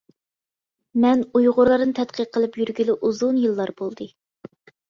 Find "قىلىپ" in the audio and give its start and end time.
2.39-2.59